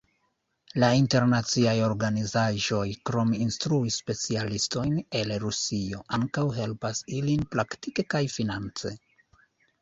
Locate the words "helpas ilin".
6.57-7.47